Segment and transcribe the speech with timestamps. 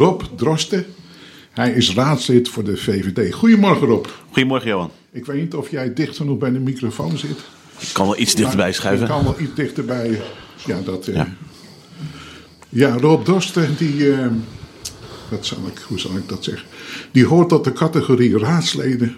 [0.00, 0.86] Rob Drosten.
[1.50, 3.34] Hij is raadslid voor de VVD.
[3.34, 4.06] Goedemorgen Rob.
[4.30, 4.90] Goedemorgen Johan.
[5.12, 7.38] Ik weet niet of jij dicht genoeg bij de microfoon zit.
[7.78, 9.06] Ik kan wel iets dichterbij schuiven.
[9.06, 10.20] Ik kan wel iets dichterbij.
[10.66, 11.28] Ja, dat, eh, Ja.
[12.68, 12.96] ja.
[12.96, 14.26] Rob Drosten, die, eh,
[15.30, 16.68] wat zal ik, hoe zal ik dat zeggen?
[17.12, 19.16] Die hoort tot de categorie raadsleden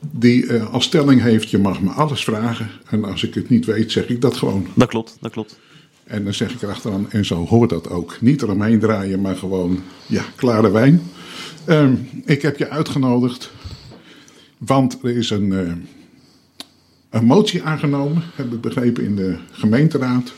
[0.00, 2.70] die eh, als stelling heeft, je mag me alles vragen.
[2.90, 4.66] En als ik het niet weet, zeg ik dat gewoon.
[4.74, 5.58] Dat klopt, dat klopt.
[6.08, 8.20] En dan zeg ik erachteraan, en zo hoort dat ook.
[8.20, 11.02] Niet eromheen draaien, maar gewoon, ja, klare wijn.
[11.64, 13.50] Ehm, ik heb je uitgenodigd,
[14.58, 15.72] want er is een, eh,
[17.10, 20.32] een motie aangenomen, heb ik begrepen, in de gemeenteraad.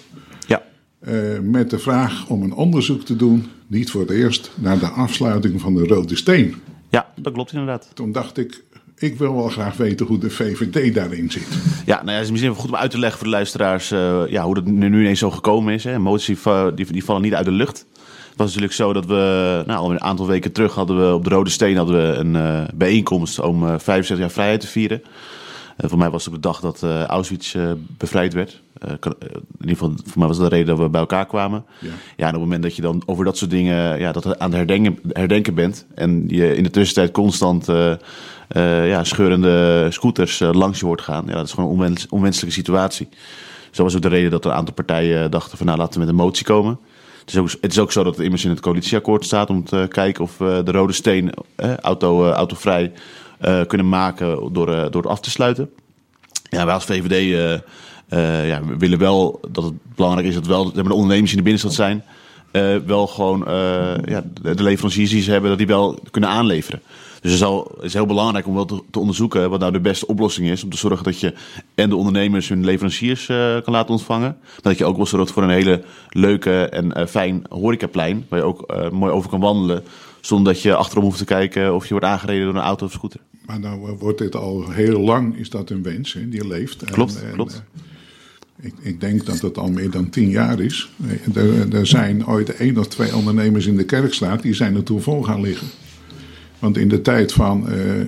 [0.47, 0.63] Ja,
[0.99, 4.89] eh, met de vraag om een onderzoek te doen, niet voor het eerst, naar de
[4.89, 6.55] afsluiting van de Rode Steen.
[6.89, 7.91] ja dat klopt inderdaad.
[7.95, 8.63] Toen dacht ik,
[9.01, 11.49] ik wil wel graag weten hoe de VVD daarin zit.
[11.87, 14.23] Ja, nou ja, het is misschien goed om uit te leggen voor de luisteraars eh,
[14.29, 15.85] ja, hoe dat nu, ineens zo gekomen is.
[15.85, 15.99] Hè.
[15.99, 17.87] Moties va- die, die vallen niet uit de lucht.
[18.29, 21.25] Het was natuurlijk zo dat we, nou, al een aantal weken terug hadden we op
[21.25, 25.03] de Rode Steen hadden we een eh, bijeenkomst om eh 75 jaar vrijheid te vieren.
[25.79, 27.57] Voor mij was het de dag dat Auschwitz
[27.99, 28.63] bevrijd werd.
[28.81, 29.13] Eh, eh,
[29.59, 31.65] in ieder geval, voor mij was dat de reden dat we bij elkaar kwamen.
[31.79, 31.89] Ja.
[32.17, 34.49] Ja, en op het moment dat je dan over dat soort dingen ja, dat aan
[34.49, 35.87] het herdenken, herdenken bent.
[35.95, 41.25] en je in de tussentijd constant eh, ja, scheurende scooters langs je hoort gaan.
[41.27, 43.09] Ja, dat is gewoon een onwens, onwenselijke situatie.
[43.11, 46.01] Dus dat was ook de reden dat een aantal partijen dachten: van nou laten we
[46.01, 46.79] met een motie komen.
[47.21, 49.65] Het is ook, het is ook zo dat het immers in het coalitieakkoord staat om
[49.65, 51.33] te kijken of we de rode steen
[51.81, 52.93] auto, autovrij
[53.67, 55.71] kunnen maken door, door het af te sluiten.
[56.43, 57.61] Ja, wij als VVD
[58.47, 61.75] ja, we willen wel dat het belangrijk is dat wel de ondernemers in de binnenstad
[61.75, 62.05] zijn,
[62.51, 63.53] eh, wel gewoon eh,
[64.05, 66.81] ja, de leveranciers die ze hebben, dat die wel kunnen aanleveren.
[67.21, 69.73] Dus het is, al, het is heel belangrijk om wel te, te onderzoeken wat nou
[69.73, 70.65] de beste oplossing is.
[70.65, 71.35] Om te zorgen dat je
[71.75, 74.37] en de ondernemers hun leveranciers eh, kan laten ontvangen.
[74.41, 78.27] Maar dat je ook wel zorgt voor een hele leuke en eh, fijn horecaplein.
[78.29, 79.83] Waar je ook eh, mooi over kan wandelen.
[80.21, 82.93] Zonder dat je achterom hoeft te kijken of je wordt aangereden door een auto of
[82.93, 83.21] scooter.
[83.47, 86.83] Maar nou eh, wordt dit al heel lang, is dat een wens, hè, die leeft.
[86.83, 87.53] En- Klopt, en, klopt.
[87.75, 87.81] eh,
[88.61, 90.91] ik, ik denk dat het al meer dan tien jaar is.
[91.35, 95.03] Er, er zijn ooit één of twee ondernemers in de Kerkstraat, die zijn er toen
[95.03, 95.67] vol gaan liggen.
[96.59, 98.07] Want in de tijd van eh, eh,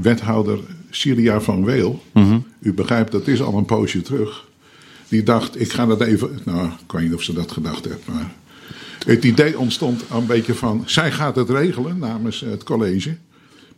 [0.00, 0.58] wethouder
[0.90, 2.38] Syria van Weel, Mhm.
[2.60, 4.48] u begrijpt, dat is al een poosje terug.
[5.08, 8.06] Die dacht, ik ga dat even, nou, ik weet niet of ze dat gedacht heeft,
[8.06, 8.32] maar
[9.06, 13.16] het idee ontstond een beetje van, zij gaat het regelen namens het college.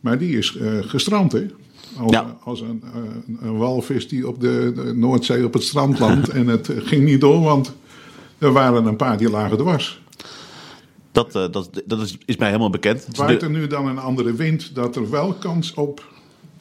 [0.01, 1.47] Maar die is eh, gestrand, hè?
[1.99, 2.37] Als, Ja.
[2.45, 6.29] als een, eh, een walvis die op de, de Noordzee op het strand landt.
[6.39, 7.75] en het eh, ging niet door, want
[8.39, 10.01] er waren een paar die lagen dwars.
[11.13, 13.07] Dat, eh, dat, dat is, is mij helemaal bekend.
[13.17, 16.11] Waait er nu dan een andere wind dat er wel kans op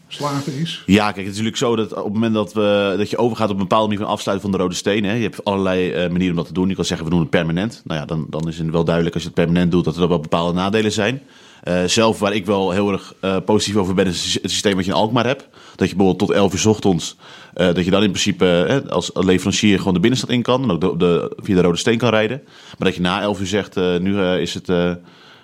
[0.07, 0.83] slagen is?
[0.85, 3.49] Ja, kijk, het is natuurlijk zo dat op het moment dat, we, dat je overgaat
[3.49, 5.03] op een bepaalde manier van afsluiten van de rode steen.
[5.03, 6.69] Hè, je hebt allerlei manieren om dat te doen.
[6.69, 7.81] Je kan zeggen, we doen het permanent.
[7.85, 10.07] Nou ja, dan, dan is het wel duidelijk als je het permanent doet dat er
[10.07, 11.21] wel bepaalde nadelen zijn.
[11.61, 14.85] Eh, zelf, waar ik wel heel erg eh, positief over ben, is het systeem wat
[14.85, 15.47] je in Alkmaar hebt.
[15.75, 17.17] Dat je bijvoorbeeld tot 11 uur 's ochtends,
[17.53, 20.63] eh, dat je dan in principe als leverancier gewoon de binnenstad in kan.
[20.63, 22.41] En ook de, de, via de rode steen kan rijden.
[22.77, 24.97] Maar dat je na 11 uur zegt, nu is het...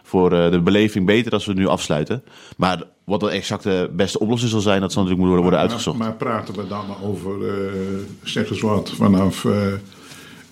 [0.03, 2.23] voor de beleving beter als we het nu afsluiten.
[2.57, 5.97] Maar wat de exacte beste oplossing zal zijn, dat zal natuurlijk moeten worden uitgezocht.
[5.97, 7.71] Maar, praten we dan over, eh,
[8.23, 9.45] zeg eens wat, vanaf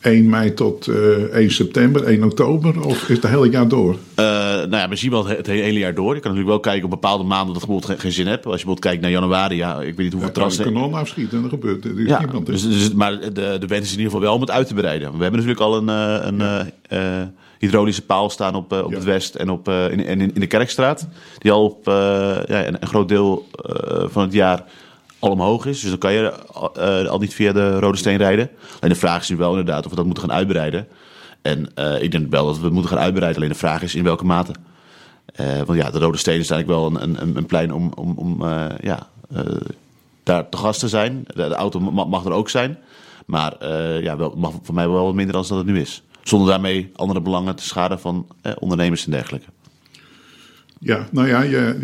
[0.06, 0.96] 1 mei tot eh
[1.34, 2.86] 1 september, 1 oktober?
[2.86, 3.96] Of is het hele jaar door?
[4.16, 6.16] Eh, nou ja, zien wel het, hele jaar door.
[6.16, 8.46] Je kan natuurlijk wel kijken op bepaalde maanden dat je bijvoorbeeld geen, zin hebt.
[8.46, 11.36] Als je bijvoorbeeld kijkt naar januari, ja, ik weet niet hoeveel kan je kanon afschieten
[11.36, 12.46] en dan gebeurt er is Ja, niemand.
[12.46, 14.74] dus, dus, maar de, de wens is in ieder geval wel om het uit te
[14.74, 15.18] breiden.
[15.18, 16.42] We hebben natuurlijk al een, eh, een
[16.90, 17.28] eh, eh,
[17.60, 18.96] hydraulische paal staan op, eh, op Ja.
[18.96, 21.08] het West en, op, eh, in, en in, in de Kerkstraat.
[21.38, 21.94] Die al op eh,
[22.48, 24.64] ja, een, een groot deel eh, van het jaar
[25.26, 25.80] al omhoog is.
[25.80, 26.34] Dus dan kan je
[26.76, 28.50] eh, al niet via de Rode Steen rijden.
[28.80, 30.88] Alleen de vraag is nu wel inderdaad of we dat moeten gaan uitbreiden.
[31.42, 33.38] En eh, ik denk wel dat we het moeten gaan uitbreiden.
[33.42, 34.54] Alleen de vraag is in welke mate.
[35.26, 38.14] Eh, want ja, de Rode Steen is eigenlijk wel een, een, een plein om, om,
[38.18, 38.44] om
[38.82, 39.08] ja,
[40.24, 41.24] daar te gast te zijn.
[41.34, 42.78] De, auto ma- mag er ook zijn.
[43.26, 43.68] Maar
[44.02, 46.04] ja, wel, mag voor mij wel wat minder dan dat het nu is.
[46.24, 48.28] Zonder daarmee andere belangen te schaden van
[48.60, 49.48] ondernemers en dergelijke.
[50.86, 51.76] Ja, nou ja, je,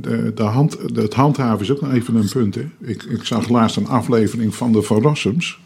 [0.00, 2.54] de, de hand, het handhaven is ook nog even een punt.
[2.54, 2.68] Hè.
[2.80, 5.58] Ik, ik zag laatst een aflevering van de Van Rossums.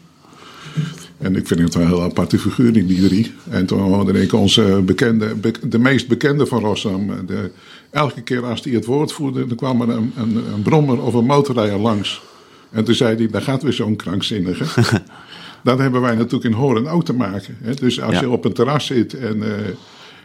[1.17, 3.31] En ik vind het wel een heel aparte figuur in die drie.
[3.49, 7.25] En toen hoorde ik onze bekende, be- de meest bekende Van Rossum.
[7.27, 7.51] De,
[7.89, 11.13] elke keer als hij het woord voerde, dan kwam er een, een, een brommer of
[11.13, 12.21] een motorrijder langs.
[12.71, 14.65] En toen zei hij, daar gaat weer zo'n krankzinnige.
[15.63, 17.57] Dat hebben wij natuurlijk in Horen ook te maken.
[17.61, 17.73] Hè.
[17.73, 18.19] Dus als Ja.
[18.21, 19.49] je op een terras zit en, eh,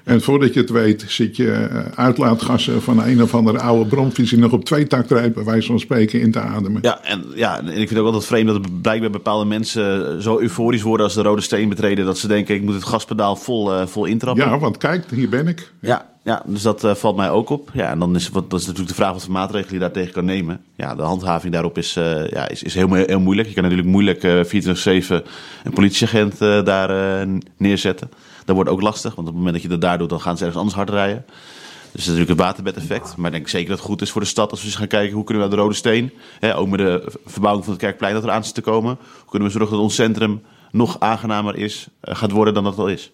[0.05, 4.31] en voordat je het weet zit je eh, uitlaatgassen van een of andere oude bromfiets
[4.31, 6.79] die nog op twee takt rijdt, bij wijze van spreken, in te ademen.
[6.83, 10.83] Ja, en, ja, en ik vind ook altijd vreemd dat blijkbaar bepaalde mensen zo euforisch
[10.83, 12.05] worden als de rode steen betreden.
[12.05, 14.45] Dat ze denken, ik moet het gaspedaal vol, eh, vol intrappen.
[14.45, 15.73] Ja, want kijk, hier ben ik.
[15.81, 17.71] Ja, ja, dus dat uh, valt mij ook op.
[17.73, 20.13] Ja, en dan is, wat, dat is natuurlijk de vraag wat voor maatregelen je daartegen
[20.13, 20.61] kan nemen.
[20.77, 23.49] Ja, de handhaving daarop is, uh, ja, is, is heel, heel moeilijk.
[23.49, 25.25] Je kan natuurlijk moeilijk uh, 24-7
[25.65, 27.27] een politieagent daar
[27.57, 28.11] neerzetten.
[28.51, 30.37] Dat wordt ook lastig, want op het moment dat je dat daar doet, dan gaan
[30.37, 31.25] ze ergens anders hard rijden.
[31.27, 33.17] Dus dat is natuurlijk het waterbedeffect.
[33.17, 34.87] Maar ik denk zeker dat het goed is voor de stad als we eens gaan
[34.87, 38.15] kijken hoe kunnen we de Rode Steen, hè, ook met de verbouwing van het Kerkplein
[38.15, 41.57] dat er aan zit te komen, hoe kunnen we zorgen dat ons centrum nog aangenamer
[41.57, 43.13] is, gaat worden dan dat het al is.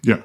[0.00, 0.20] Ja,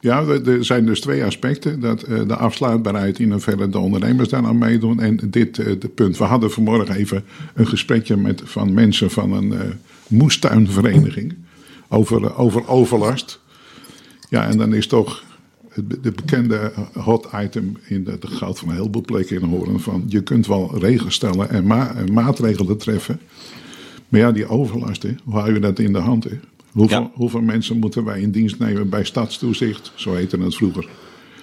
[0.00, 1.80] ja, er zijn dus twee aspecten.
[1.80, 5.00] Dat, uh, de afsluitbaarheid in hoeverre de ondernemers daar aan meedoen.
[5.00, 6.18] En dit uh, de punt.
[6.18, 7.24] We hadden vanmorgen even
[7.54, 9.60] een gesprekje met, van mensen van een uh,
[10.08, 11.34] moestuinvereniging.
[11.88, 13.40] Over, over overlast.
[14.34, 15.24] Ja, en dan is toch
[16.00, 19.80] de bekende hot item in de, de goud van een heleboel plekken in horen.
[19.80, 23.20] Van je kunt wel regels stellen en, ma en maatregelen treffen.
[24.08, 26.24] Maar ja, die overlast, hè, hoe hou je dat in de hand?
[26.24, 26.38] Hè?
[26.72, 30.88] Hoeveel, hoeveel, mensen moeten wij in dienst nemen bij stadstoezicht, zo heette het vroeger.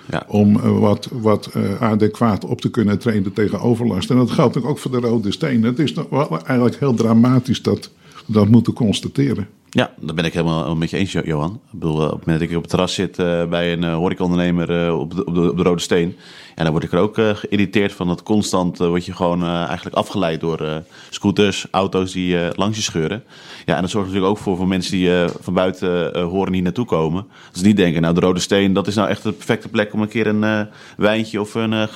[0.10, 0.26] Ja.
[0.28, 4.10] Om uh, wat, wat uh, adequaat op te kunnen trainen tegen overlast.
[4.10, 5.64] En dat geldt ook voor de Rode Steen.
[5.64, 7.92] Het is wel eigenlijk heel dramatisch dat
[8.26, 9.48] we dat moeten constateren.
[9.74, 11.62] Ja, daar ben ik helemaal met je eens, Johan.
[11.66, 13.94] Ik bedoel, op het moment dat ik op het terras zit uh, bij een uh,
[13.94, 16.18] horecaondernemer op, de, op, de, op de Rode Steen...
[16.56, 20.40] En dan word ik er ook geïrriteerd van dat constant word je gewoon eigenlijk afgeleid
[20.40, 23.24] door scooters, auto's die langs je scheuren.
[23.66, 25.10] Ja, en dat zorgt natuurlijk ook voor, voor mensen die
[25.42, 27.26] van buiten horen hier naartoe komen.
[27.52, 30.02] Ze niet denken, nou de Rode Steen, dat is nou echt de perfecte plek om
[30.02, 30.68] een keer een
[30.98, 31.88] wijntje of een,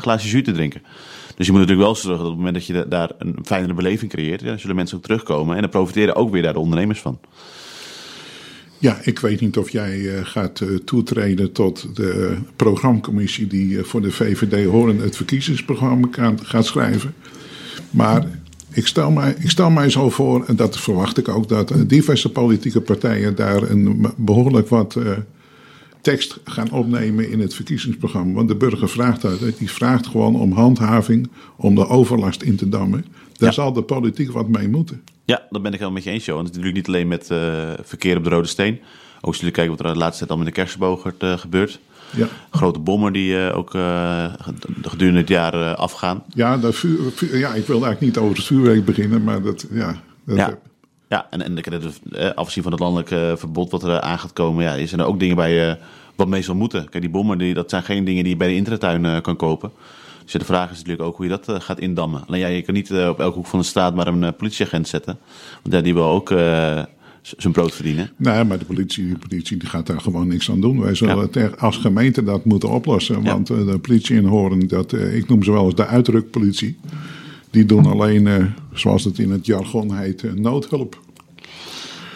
[0.00, 0.82] glaasje jus te drinken.
[1.36, 3.74] Dus je moet natuurlijk wel zorgen dat op het moment dat je daar een fijnere
[3.74, 5.54] beleving creëert, ja, zullen mensen ook terugkomen.
[5.54, 7.18] En dan profiteren ook weer daar de ondernemers van.
[8.82, 13.84] Ja, ik weet niet of jij uh, gaat uh, toetreden tot de programmacommissie die uh,
[13.84, 17.14] voor de VVD Horen het verkiezingsprogramma kan, gaat schrijven.
[17.90, 18.26] Maar
[18.70, 22.32] ik stel, mij, ik stel mij zo voor, en dat verwacht ik ook, dat diverse
[22.32, 24.96] politieke partijen daar een behoorlijk wat
[26.00, 28.32] tekst gaan opnemen in het verkiezingsprogramma.
[28.32, 29.58] Want de burger vraagt uit.
[29.58, 33.04] Die vraagt gewoon om handhaving, om de overlast in te dammen.
[33.36, 35.02] Daar zal de politiek wat mee moeten.
[35.24, 36.34] Ja, dat ben ik helemaal met je eens, joh.
[36.34, 38.80] Want het is natuurlijk niet alleen met uh, verkeer op de Rode Steen.
[39.16, 41.80] Ook als jullie kijken wat er de laatste tijd al met de Kersenbogert uh, gebeurt.
[42.16, 42.28] Ja.
[42.50, 43.70] Grote bommen die uh, ook
[44.82, 46.22] gedurende het jaar afgaan.
[46.34, 49.66] Ja, dat vuur, vuur, ja, ik wil eigenlijk niet over het vuurwerk beginnen, maar dat,
[49.70, 50.00] ja...
[50.24, 50.58] Dat ja.
[51.08, 54.86] Ja, en, en de, afzien van het landelijke verbod wat er aan gaat komen, ja,
[54.86, 55.78] zijn er ook dingen bij
[56.16, 56.88] wat meestal moeten.
[56.88, 59.72] Kijk, die bommen, die, dat zijn geen dingen die je bij de intratuin kan kopen.
[60.24, 62.26] Dus de vraag is natuurlijk ook hoe je dat uh, gaat indammen.
[62.26, 65.18] Alleen ja, je kan niet op elke hoek van de straat maar een politieagent zetten.
[65.62, 66.28] Want ja, die wil ook
[67.36, 68.10] zijn brood verdienen.
[68.16, 70.80] Nee, maar de politie, de politie die gaat daar gewoon niks aan doen.
[70.80, 71.50] Wij zullen ja.
[71.58, 73.22] als gemeente dat moeten oplossen.
[73.22, 76.78] Want de politie in Horen, dat, ik noem ze wel eens de uitdrukpolitie.
[77.50, 81.00] Die doen alleen, zoals het in het jargon heet, noodhulp.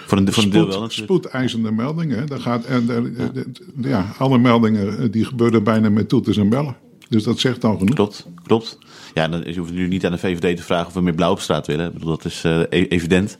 [0.07, 0.91] Voor een, voor een deel wel.
[0.91, 2.27] Spoedeisende meldingen.
[2.27, 3.29] Daar gaat, en, ja.
[3.29, 6.77] De, de, ja, alle meldingen eh, die gebeuren bijna met toeters en bellen.
[7.09, 7.95] Dus dat zegt al genoeg.
[7.95, 8.79] Klopt, klopt.
[9.15, 11.31] Ja, dan, je hoeft nu niet aan de VVD te vragen of we meer blauw
[11.31, 11.87] op straat willen.
[11.87, 13.39] Ik bedoel, dat is uh, evident.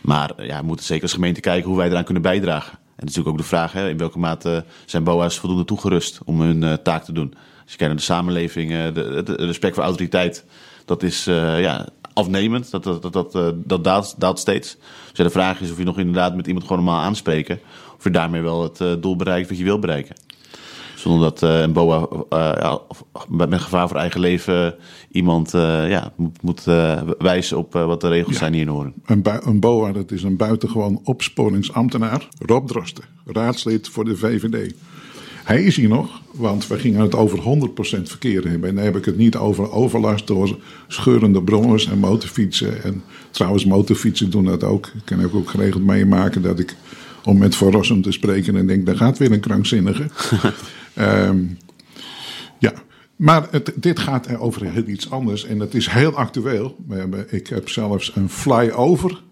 [0.00, 2.72] Maar ja, we moeten zeker als gemeente kijken hoe wij eraan kunnen bijdragen.
[2.72, 6.62] En natuurlijk ook de vraag, hè, in welke mate zijn BOA's voldoende toegerust om hun
[6.62, 7.34] uh, taak te doen.
[7.62, 10.44] Als je kijkt naar de samenleving, de, respect voor autoriteit
[10.84, 12.70] dat is ja, afnemend.
[12.70, 14.76] Dat, dat, dat, dat, dat daalt, daalt steeds.
[15.12, 17.60] Dus de vraag is of je nog inderdaad met iemand gewoon normaal aanspreken.
[17.96, 20.14] Of je daarmee wel het doel bereikt wat je wil bereiken.
[21.04, 22.80] Zonder dat een BOA ja,
[23.28, 24.74] met gevaar voor eigen leven
[25.10, 26.64] iemand ja, moet, moet
[27.18, 28.92] wijzen op wat de regels ja, zijn hier in Horen.
[29.04, 32.28] Een, een BOA dat is een buitengewoon opsporingsambtenaar.
[32.38, 34.74] Rob Drosten, raadslid voor de VVD.
[35.44, 37.42] Hij is hier nog, want we gingen het over 100%
[38.02, 38.68] verkeer hebben.
[38.68, 40.58] En dan heb ik het niet over overlast door
[40.88, 42.82] scheurende brommers en motorfietsen.
[42.82, 44.86] En trouwens, motorfietsen doen dat ook.
[44.86, 46.76] Ik kan ook geregeld meemaken dat ik,
[47.24, 50.06] om met Verrossum te spreken, en denk, daar gaat weer een krankzinnige.
[50.98, 51.58] um,
[52.58, 52.72] ja,
[53.16, 56.76] maar het, dit gaat over heel iets anders en het is heel actueel.
[56.86, 59.22] We hebben, ik heb zelfs een flyover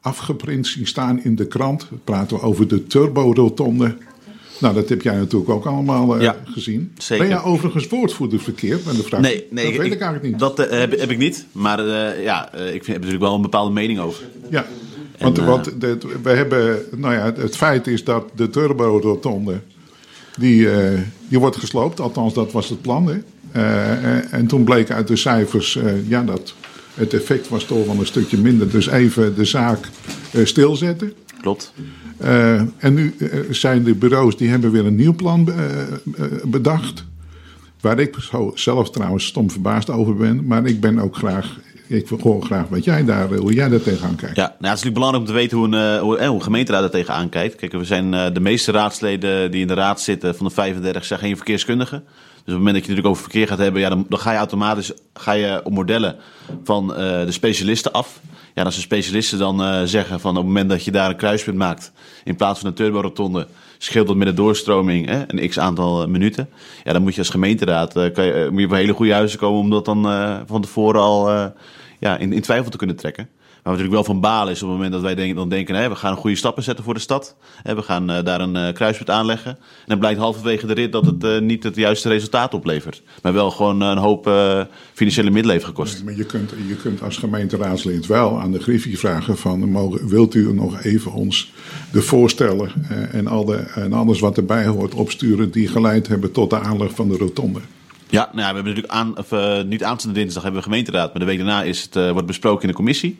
[0.00, 1.88] afgeprint zien staan in de krant.
[1.88, 3.96] We praten over de turborotonde
[4.58, 6.92] nou, dat heb jij natuurlijk ook allemaal uh, ja, gezien.
[6.98, 7.26] Zeker.
[7.26, 8.84] Ben jij overigens woordvoerder verkeerd?
[8.84, 9.20] Met de vraag?
[9.20, 10.38] Nee, nee, dat weet ik, eigenlijk niet.
[10.38, 11.46] Dat uh, heb, heb, ik niet.
[11.52, 14.24] Maar uh, ja, ik vind, heb natuurlijk wel een bepaalde mening over.
[14.50, 14.66] Ja,
[15.18, 19.60] want, en, want de, we hebben, nou ja, het feit is dat de turbo-rotonde,
[20.38, 20.68] die,
[21.28, 22.00] die wordt gesloopt.
[22.00, 23.08] Althans, dat was het plan.
[23.08, 23.18] Hè?
[24.30, 26.54] en toen bleek uit de cijfers, ja, dat
[26.94, 28.70] het effect was toch wel een stukje minder.
[28.70, 29.88] Dus even de zaak
[30.44, 31.12] stilzetten.
[31.40, 31.72] Klopt.
[32.78, 33.14] En nu
[33.50, 35.48] zijn de bureaus die hebben weer een nieuw plan
[36.44, 37.04] bedacht.
[37.80, 38.16] Waar ik
[38.54, 40.46] zelf trouwens stom verbaasd over ben.
[40.46, 43.82] Maar ik ben ook graag ik wil gewoon graag wat jij daar, hoe jij daar
[43.82, 44.36] tegenaan kijkt.
[44.36, 46.82] Ja, nou, het is natuurlijk belangrijk om te weten hoe een, hoe, hoe een gemeenteraad
[46.82, 47.54] er tegenaan kijkt.
[47.54, 51.20] Kijk, we zijn de meeste raadsleden die in de raad zitten van de 35 zijn
[51.20, 52.04] geen verkeerskundigen.
[52.44, 54.32] Dus op het moment dat je natuurlijk over verkeer gaat hebben, ja, dan, dan ga
[54.32, 56.16] je automatisch ga je op modellen
[56.64, 58.20] van de specialisten af.
[58.54, 61.56] Ja, als de specialisten dan zeggen van op het moment dat je daar een kruispunt
[61.56, 61.92] maakt,
[62.24, 63.46] in plaats van een turborotonde,
[63.84, 66.48] scheelt dat met de doorstroming hè, een x aantal uh, minuten.
[66.84, 69.60] Ja, dan moet je als gemeenteraad, kan je, moet je op hele goede huizen komen
[69.60, 70.02] om dat dan
[70.46, 71.52] van tevoren al
[71.98, 73.28] ja, in, in twijfel te kunnen trekken.
[73.64, 75.96] We natuurlijk wel van balen is op het moment dat wij denken, dan denken, we
[75.96, 77.36] gaan goede stappen zetten voor de stad.
[77.62, 79.50] We gaan uh, daar een uh, kruispunt aanleggen.
[79.50, 83.02] En dan blijkt halverwege de rit dat het uh, niet het juiste resultaat oplevert.
[83.22, 84.30] Maar wel gewoon een hoop
[84.92, 85.94] financiële middelen heeft gekost.
[85.94, 90.08] Nee, maar je kunt, je kunt als gemeenteraadslid wel aan de Griffie vragen van, mogen,
[90.08, 91.52] wilt u nog even ons
[91.92, 92.72] de voorstellen
[93.10, 96.94] en, al de, en alles wat erbij hoort opsturen die geleid hebben tot de aanleg
[96.94, 97.60] van de rotonde?
[98.08, 101.12] Ja, nou ja, we hebben natuurlijk aan, of, uh, niet aanstaande dinsdag hebben we gemeenteraad,
[101.12, 103.18] maar de week daarna is het, uh, wordt besproken in de commissie.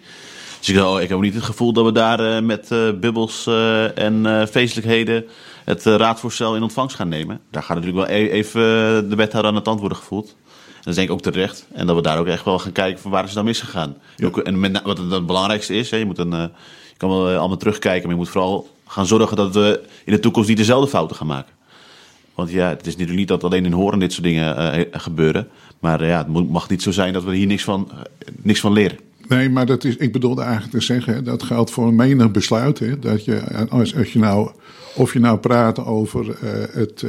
[0.65, 2.69] Dus ik, oh, ik heb niet het gevoel dat we daar uh, met
[3.01, 3.47] bubbels
[3.95, 5.25] en feestelijkheden
[5.65, 7.41] het raadvoorstel in ontvangst gaan nemen.
[7.51, 8.63] Daar gaat natuurlijk wel e even
[9.11, 10.37] de wethouder aan het antwoorden worden gevoeld.
[10.57, 11.67] En dat is denk ik ook terecht.
[11.73, 13.97] En dat we daar ook echt wel gaan kijken van waar is het dan misgegaan.
[14.17, 14.27] Ja.
[14.27, 16.51] Ook, en met, wat het, het belangrijkste is, hè, je, moet een, je
[16.97, 20.49] kan wel allemaal terugkijken, maar je moet vooral gaan zorgen dat we in de toekomst
[20.49, 21.53] niet dezelfde fouten gaan maken.
[22.35, 25.49] Want ja, het is natuurlijk niet dat alleen in Horen dit soort dingen uh, gebeuren.
[25.81, 27.99] Maar uh, ja, het mag niet zo zijn dat we hier niks van, uh,
[28.43, 28.99] niks van leren.
[29.29, 32.79] Nee, maar dat is, ik bedoelde eigenlijk te zeggen, dat geldt voor menig besluit.
[32.79, 34.51] Hè, dat je, als, als je nou,
[34.95, 36.37] of je nou praat over
[36.73, 37.05] het,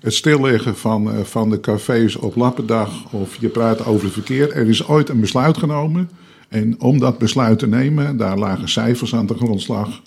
[0.00, 4.52] het stilleggen van, van de cafés op Lappendag, of je praat over het verkeer.
[4.52, 6.08] Er is ooit een besluit genomen.
[6.48, 10.00] En om dat besluit te nemen, daar lagen cijfers aan de grondslag.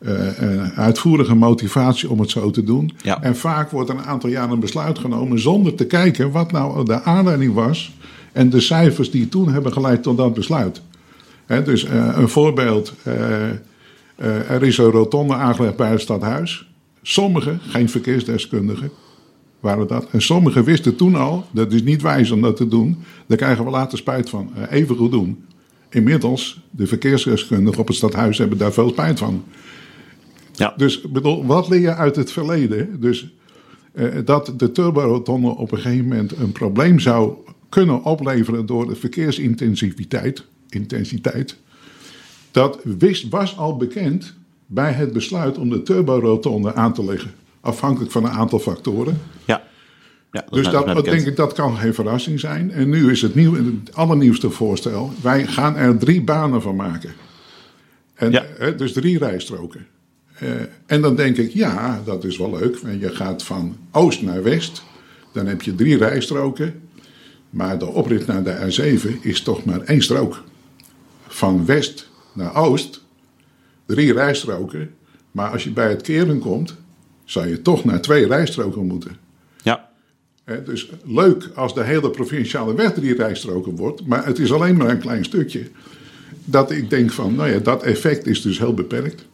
[0.00, 2.92] Uh, uitvoerige motivatie om het zo te doen.
[3.02, 3.22] Ja.
[3.22, 7.02] En vaak wordt een aantal jaren een besluit genomen zonder te kijken wat nou de
[7.02, 7.96] aanleiding was
[8.32, 10.82] en de cijfers die toen hebben geleid tot dat besluit.
[11.46, 16.68] He, dus uh, een voorbeeld: uh, er is een rotonde aangelegd bij het stadhuis.
[17.02, 18.90] Sommigen, geen verkeersdeskundigen,
[19.60, 20.06] waren dat.
[20.10, 22.98] En sommigen wisten toen al, dat is niet wijs om dat te doen.
[23.26, 24.50] Daar krijgen we later spijt van.
[24.70, 25.44] even goed doen.
[25.90, 29.44] Inmiddels, de verkeersdeskundigen op het stadhuis hebben daar veel spijt van.
[30.52, 30.74] Ja.
[30.76, 33.00] Dus bedoel, wat leer je uit het verleden?
[33.00, 33.34] Dus
[34.24, 37.34] dat de turborotonde op een gegeven moment een probleem zou
[37.70, 41.56] kunnen opleveren door de verkeersintensiviteit, intensiteit,
[42.50, 44.34] dat wist, was al bekend
[44.66, 47.30] bij het besluit om de turborotonde aan te leggen.
[47.60, 49.20] Afhankelijk van een aantal factoren.
[49.44, 49.62] Ja.
[50.32, 52.70] Ja, dat dus dat, dat denk ik, dat kan geen verrassing zijn.
[52.72, 55.12] En nu is het, nieuw, het allernieuwste voorstel.
[55.22, 57.12] Wij gaan er drie banen van maken.
[58.14, 58.44] En, Ja.
[58.44, 59.86] eh, dus drie rijstroken.
[60.38, 60.48] Eh,
[60.86, 62.76] en dan denk ik, ja, dat is wel leuk.
[62.76, 64.82] En je gaat van oost naar west.
[65.32, 66.80] Dan heb je drie rijstroken.
[67.50, 70.44] Maar de oprit naar de R7 is toch maar één strook.
[71.26, 73.02] Van west naar oost,
[73.86, 74.94] drie rijstroken.
[75.30, 76.76] Maar als je bij het keren komt,
[77.24, 79.16] zou je toch naar twee rijstroken moeten.
[79.62, 79.88] Ja.
[80.64, 84.88] Dus leuk als de hele provinciale weg drie rijstroken wordt, maar het is alleen maar
[84.88, 85.70] een klein stukje.
[86.44, 89.24] Dat ik denk van, nou ja, dat effect is dus heel beperkt.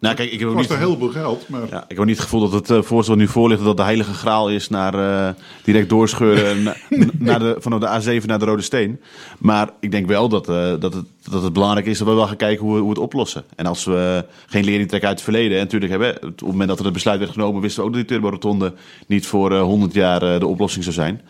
[0.00, 0.70] Nou, kijk, ik heb kost niet...
[0.70, 3.28] een heleboel geld, maar Ja, ik heb niet het gevoel dat het uh, voorstel nu
[3.28, 6.76] voor ligt, dat de heilige graal is naar eh, direct doorscheuren na,
[7.18, 9.00] naar de, vanaf de A7 naar de Rode Steen.
[9.38, 12.26] Maar ik denk wel dat, eh, dat, het, dat het belangrijk is dat we wel
[12.26, 13.44] gaan kijken hoe we, hoe we het oplossen.
[13.56, 16.68] En als we geen lering trekken uit het verleden, en natuurlijk hebben op het moment
[16.68, 18.72] dat er het besluit werd genomen, wisten we ook dat die turborotonde
[19.06, 21.20] niet voor eh, 100 jaar eh, de oplossing zou zijn.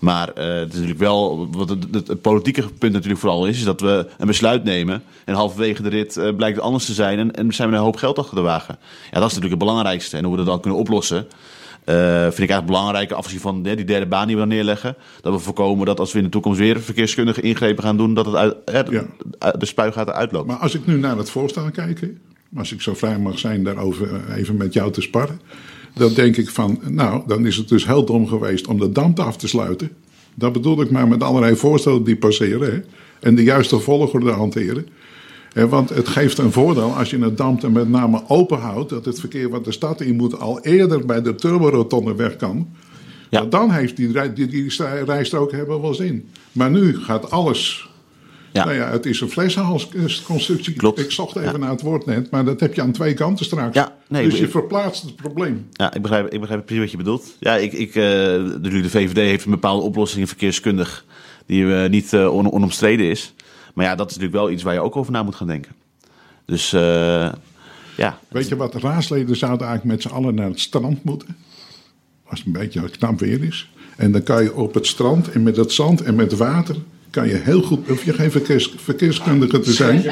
[0.00, 3.80] Maar eh, het is natuurlijk wel, wat het, politieke punt natuurlijk vooral is, is dat
[3.80, 7.34] we een besluit nemen en halverwege de rit eh, blijkt het anders te zijn en,
[7.34, 8.78] en zijn we een hoop geld achter de wagen.
[8.80, 10.16] Ja, dat is natuurlijk het belangrijkste.
[10.16, 11.24] En hoe we dat dan kunnen oplossen, eh,
[11.94, 15.38] vind ik eigenlijk belangrijk, afgezien van die derde baan die we dan neerleggen, dat we
[15.38, 18.88] voorkomen dat als we in de toekomst weer verkeerskundige ingrepen gaan doen, dat het uit,
[18.90, 19.06] Ja.
[19.58, 20.46] de spuigaten uitloopt.
[20.46, 22.08] Maar als ik nu naar het voorstel kijk, hè,
[22.56, 25.40] als ik zo vrij mag zijn daarover eh, even met jou te sparren,
[25.94, 29.20] dan denk ik van, nou, dan is het dus heel dom geweest om de damp
[29.20, 29.90] af te sluiten.
[30.34, 32.80] Dat bedoel ik maar met allerlei voorstellen die passeren hè,
[33.20, 34.86] en de juiste volgorde hanteren.
[35.54, 39.04] Want het geeft een voordeel als je het dampt en met name open houdt, dat
[39.04, 42.68] het verkeer wat de stad in moet al eerder bij de turborotonde weg kan.
[43.30, 43.38] Ja.
[43.38, 44.72] Want Dan heeft die, die, die
[45.04, 46.28] rijstrook hebben wel zin.
[46.52, 47.88] Maar nu gaat alles
[48.52, 48.64] Ja.
[48.64, 50.74] nou ja, het is een flessenhalsconstructie.
[50.74, 50.98] Klopt.
[50.98, 53.74] Ik zocht even naar het woord net, maar dat heb je aan twee kanten straks.
[53.74, 55.66] Ja, nee, dus je verplaatst het probleem.
[55.72, 57.36] Ja, ik begrijp, ik begrijp precies wat je bedoelt.
[57.40, 61.04] Ja, ik, ik, eh, de, VVD heeft een bepaalde oplossing verkeerskundig
[61.46, 63.34] die eh, niet eh, on, onomstreden is.
[63.74, 65.72] Maar ja, dat is natuurlijk wel iets waar je ook over na moet gaan denken.
[66.44, 67.32] Dus eh,
[67.96, 71.36] ja, Weet je wat, de raadsleden zouden eigenlijk met z'n allen naar het strand moeten.
[72.24, 73.70] Als het een beetje knap weer is.
[73.96, 76.76] En dan kan je op het strand en met het zand en met water
[77.10, 80.04] kan je heel goed, hoef je geen verkeers, verkeerskundige te zijn.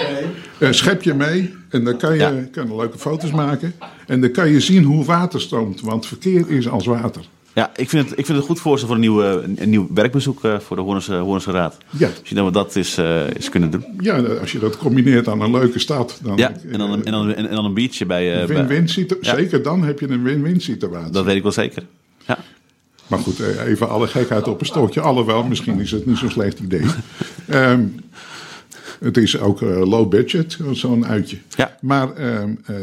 [0.58, 2.30] Eh, schep je mee en dan kan je, Ja.
[2.50, 3.74] kan je leuke foto's maken.
[4.06, 7.24] En dan kan je zien hoe water stroomt, want verkeer is als water.
[7.56, 9.88] Ja, ik vind, het, ik vind het een goed voorstel voor een, nieuwe, een, nieuw
[9.94, 11.76] werkbezoek eh, voor de Hoornse, Hoornse Raad.
[11.90, 12.08] Ja.
[12.08, 13.84] Misschien dat we dat eens, eh, eens kunnen doen.
[14.00, 17.12] Ja, als je dat combineert aan een leuke stad, dan Ja, en dan een, en
[17.12, 18.40] dan, en, dan een biertje bij...
[18.42, 19.34] eh, win-win situ- Ja.
[19.36, 21.12] Zeker dan heb je een win-win situatie.
[21.12, 21.82] Dat weet ik wel zeker.
[22.26, 22.38] Ja.
[23.06, 25.00] Maar goed, eh, even alle gekheid op een stootje.
[25.00, 26.82] Alhoewel, misschien is het niet zo'n slecht idee.
[27.46, 27.84] Ehm,
[29.00, 31.38] het is ook eh, low budget, zo'n uitje.
[31.56, 31.76] Ja.
[31.80, 32.74] Maar ehm, eh,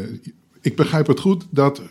[0.60, 1.82] ik begrijp het goed dat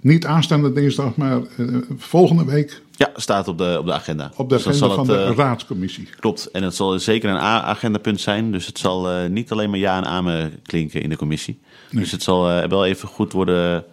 [0.00, 4.30] niet aanstaande dinsdag, maar eh, volgende week ja, staat op de, op de agenda.
[4.36, 6.08] op de Dus agenda van het, de eh, raadscommissie.
[6.20, 8.52] Klopt, en het zal zeker een agendapunt zijn.
[8.52, 11.60] Dus het zal eh, niet alleen maar ja en amen klinken in de commissie.
[11.90, 13.84] Dus het zal wel even goed worden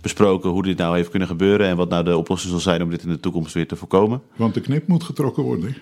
[0.00, 1.66] besproken hoe dit nou heeft kunnen gebeuren...
[1.66, 4.22] en wat nou de oplossing zal zijn om dit in de toekomst weer te voorkomen.
[4.36, 5.76] Want de knip moet getrokken worden.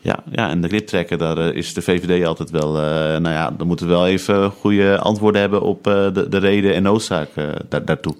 [0.00, 2.72] Ja, ja en de griptrekken, daar eh, is de VVD altijd wel...
[2.72, 6.82] nou ja, dan moeten we wel even goede antwoorden hebben op de, de reden en
[6.82, 7.28] noodzaak
[7.68, 8.14] daar, daartoe.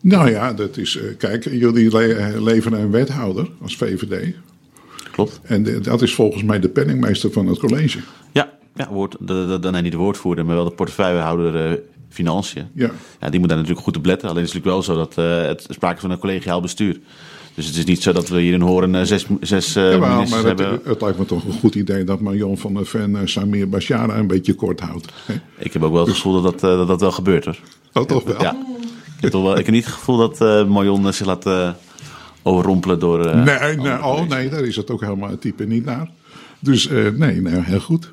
[0.00, 0.96] Nou ja, dat is.
[0.96, 4.34] eh, kijk, jullie le- leveren een wethouder als VVD.
[5.12, 5.40] Klopt?
[5.42, 7.98] En de- dat is volgens mij de penningmeester van het college.
[8.32, 11.78] Ja, ja woord, de, de, de, nee, niet de woordvoerder, maar wel de portefeuillehouder eh,
[12.08, 12.66] Financiën.
[12.72, 12.90] Ja.
[13.20, 14.28] Ja, die moet daar natuurlijk goed op letten.
[14.28, 16.98] Alleen is het natuurlijk wel zo dat eh, het sprake van een collegiaal bestuur.
[17.54, 20.08] Dus het is niet zo dat we hier in Horen eh, zes, zes eh, Jawel,
[20.14, 20.80] ministers maar het, hebben.
[20.84, 24.18] het lijkt me toch een goed idee dat Marion van der Ven eh, Samir Bashara
[24.18, 25.12] een beetje kort houdt.
[25.26, 25.34] hè?
[25.58, 27.58] Ik heb ook wel het gevoel dat dat, eh, dat, dat wel gebeurt hoor.
[27.92, 28.42] Oh, toch wel?
[28.42, 28.56] Ja.
[29.20, 31.70] Ik, heb toch wel, ik heb niet het gevoel dat Marion eh, zich laat eh,
[32.42, 33.36] overrompelen door...
[33.36, 36.10] Nee, nee, oh nee, daar is het ook helemaal het type niet naar.
[36.58, 38.12] Dus nee, nee, heel goed.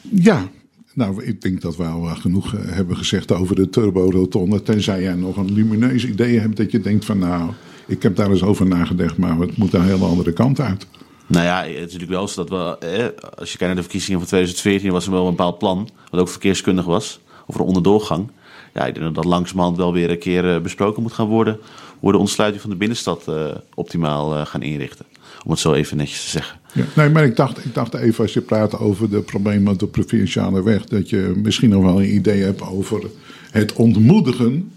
[0.00, 0.48] Ja,
[0.94, 4.62] nou, ik denk dat we al genoeg hebben gezegd over de turbo-rotonde.
[4.62, 7.50] Tenzij jij nog een lumineus idee hebt dat je denkt van nou,
[7.86, 10.86] ik heb daar eens over nagedacht, maar het moet een hele andere kant uit.
[11.26, 13.82] Nou ja, het is natuurlijk wel zo dat we, eh, als je kijkt naar de
[13.82, 17.66] verkiezingen van 2014, was er wel een bepaald plan, wat ook verkeerskundig was, over een
[17.66, 18.30] onderdoorgang.
[18.72, 21.58] Ja, ik denk dat dat langzamerhand wel weer een keer eh, besproken moet gaan worden,
[21.98, 25.04] hoe de ontsluiting van de binnenstad eh, optimaal eh, gaan inrichten.
[25.44, 26.58] Om het zo even netjes te zeggen.
[26.72, 29.80] Ja, nee, maar ik dacht, ik dacht even als je praat over de problemen met
[29.80, 33.02] de provinciale weg, dat je misschien nog wel een idee hebt over
[33.50, 34.72] het ontmoedigen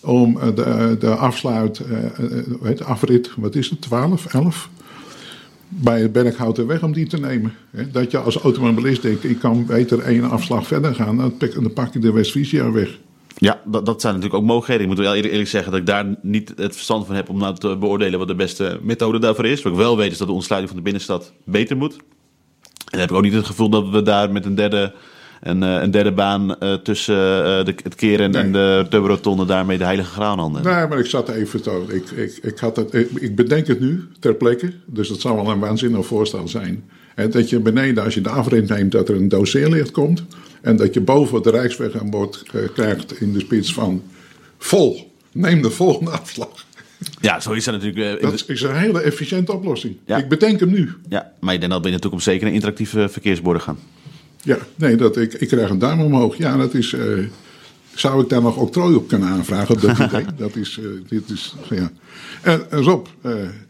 [0.00, 1.80] om de, de afsluit,
[2.60, 4.68] weet, afrit, wat is het, 12, 11?
[5.68, 7.52] Bij het Berghoutenweg om die te nemen.
[7.92, 12.02] Dat je als automobilist denkt, ik kan beter één afslag verder gaan, dan pak, ik
[12.02, 12.98] de West-Friesia weg.
[13.40, 14.82] Ja, dat, dat zijn natuurlijk ook mogelijkheden.
[14.82, 17.54] Ik moet wel eerlijk, zeggen dat ik daar niet het verstand van heb om nou
[17.54, 19.62] te beoordelen wat de beste methode daarvoor is.
[19.62, 21.92] Wat ik wel weet is dat de ontsluiting van de binnenstad beter moet.
[21.92, 22.00] En
[22.90, 24.94] dan heb ik ook niet het gevoel dat we daar met een derde,
[25.40, 29.78] een, eh, een derde baan eh, tussen eh, de, het keren en de turbo-rotonde daarmee
[29.78, 30.62] de heilige graan handen.
[30.62, 31.86] Nee, maar ik zat even zo.
[31.88, 34.72] Ik, ik, ik, had het, ik, ik bedenk het nu ter plekke.
[34.86, 36.84] Dus het zal wel een waanzinnig voorstel zijn.
[37.14, 40.24] En dat je beneden, als je de afrit neemt, dat er een doseerlicht komt.
[40.62, 44.02] En dat je boven de Rijksweg aan boord eh, krijgt in de spits van
[44.58, 45.12] vol.
[45.32, 46.66] Neem de volgende afslag.
[47.20, 48.20] Ja, zo is dat natuurlijk.
[48.20, 49.96] eh, Dat is een hele efficiënte oplossing.
[50.06, 50.16] Ja.
[50.16, 50.92] Ik bedenk hem nu.
[51.08, 53.78] ja, maar ik denk dat we in de toekomst zeker een interactieve verkeersborden gaan.
[54.42, 56.36] Ja, nee, dat, ik, ik krijg een duim omhoog.
[56.36, 56.92] Ja, dat is.
[56.92, 57.02] eh,
[57.94, 59.74] zou ik daar nog octrooi op kunnen aanvragen?
[59.74, 60.24] Op dat idee?
[60.36, 60.78] Dat is.
[60.78, 61.90] eh, dit is ja.
[62.70, 63.06] Rob,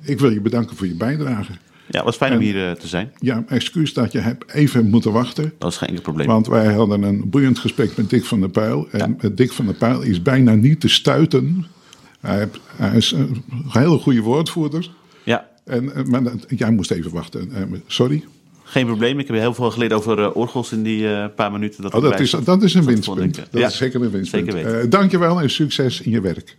[0.02, 1.52] ik wil je bedanken voor je bijdrage.
[1.90, 3.12] Ja, het was fijn om hier eh, te zijn.
[3.18, 5.52] Ja, excuus dat je hebt even moeten wachten.
[5.58, 6.26] Dat is geen enkel probleem.
[6.26, 8.88] Want wij hadden een boeiend gesprek met Dick van der Pijl.
[8.90, 11.66] En Dick van der Pijl is bijna niet te stuiten.
[12.20, 12.48] Hij,
[12.94, 14.90] is een hele goede woordvoerder.
[15.24, 17.52] Ja, En, eh, maar dat- jij moest even wachten.
[17.52, 18.24] Eh, Sorry.
[18.64, 19.18] geen probleem.
[19.18, 21.82] Ik heb heel veel geleerd over orgels in die paar minuten.
[21.82, 23.34] Dat, Oh, dat, is, dat is een winstpunt.
[23.36, 24.44] Dat Ja, is zeker een winstpunt.
[24.46, 24.80] Zeker weten.
[24.82, 26.56] Eh, dankjewel en succes in je werk.